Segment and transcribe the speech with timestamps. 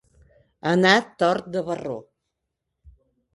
[0.71, 1.99] Anar tort de barró.